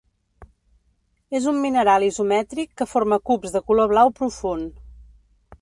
[1.41, 4.85] És un mineral isomètric que forma cubs de color blau profund.